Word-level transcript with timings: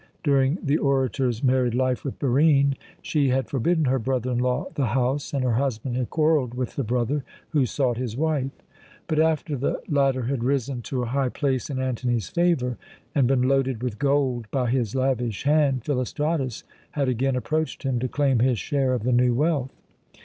During 0.23 0.57
the 0.63 0.79
orator's 0.79 1.43
married 1.43 1.75
life 1.75 2.03
with 2.03 2.17
Barine 2.17 2.73
she 3.03 3.29
had 3.29 3.47
forbidden 3.47 3.85
her 3.85 3.99
brother 3.99 4.31
in 4.31 4.39
law 4.39 4.65
the 4.73 4.87
house, 4.87 5.31
and 5.31 5.43
her 5.43 5.53
husband 5.57 5.95
had 5.95 6.09
quarrelled 6.09 6.55
with 6.55 6.75
the 6.75 6.83
brother 6.83 7.23
who 7.49 7.67
sought 7.67 7.97
his 7.97 8.17
wife. 8.17 8.49
But 9.05 9.19
after 9.19 9.55
the 9.55 9.79
latter 9.87 10.23
had 10.23 10.43
risen 10.43 10.81
to 10.89 11.03
a 11.03 11.05
high 11.05 11.29
place 11.29 11.69
in 11.69 11.77
Antony's 11.77 12.29
favour, 12.29 12.77
and 13.13 13.27
been 13.27 13.43
loaded 13.43 13.83
with 13.83 13.99
gold 13.99 14.47
by 14.49 14.71
his 14.71 14.95
lavish 14.95 15.43
hand, 15.43 15.83
Philostratus 15.83 16.63
had 16.93 17.07
again 17.07 17.35
approached 17.35 17.83
him 17.83 17.99
to 17.99 18.07
claim 18.07 18.39
his 18.39 18.57
share 18.57 18.95
of 18.95 19.03
the 19.03 19.11
new 19.13 19.35
wealth. 19.35 19.69